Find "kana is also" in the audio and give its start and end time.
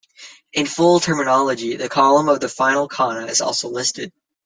2.87-3.69